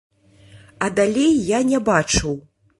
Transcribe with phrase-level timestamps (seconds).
[0.85, 2.37] А далей я не бачыў.